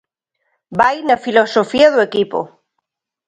Vai 0.79 0.97
na 1.07 1.17
filosofía 1.25 1.87
do 1.91 2.03
equipo. 2.09 2.39